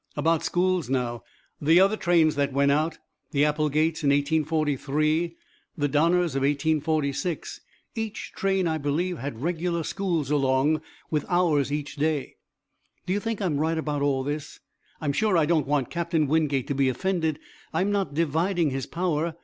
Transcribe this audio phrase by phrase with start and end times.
[0.17, 1.21] "About schools, now
[1.61, 2.97] the other trains that went out,
[3.29, 5.35] the Applegates in 1843,
[5.77, 7.61] the Donners of 1846,
[7.93, 12.37] each train, I believe, had regular schools along, with hours each day.
[13.05, 14.59] "Do you think I'm right about all this?
[14.99, 17.37] I'm sure I don't want Captain Wingate to be offended.
[17.71, 19.35] I'm not dividing his power.